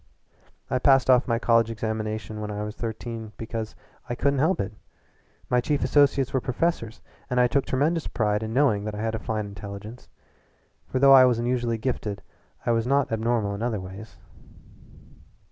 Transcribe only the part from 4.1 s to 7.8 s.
couldn't help it. My chief associates were professors, and I took a